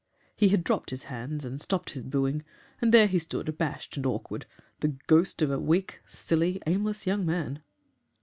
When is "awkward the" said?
4.07-4.95